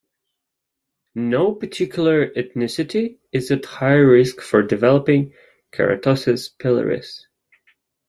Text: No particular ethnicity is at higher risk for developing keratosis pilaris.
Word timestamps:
No 1.13 1.53
particular 1.53 2.31
ethnicity 2.31 3.19
is 3.31 3.51
at 3.51 3.65
higher 3.65 4.07
risk 4.07 4.41
for 4.41 4.63
developing 4.63 5.31
keratosis 5.71 6.49
pilaris. 6.57 7.27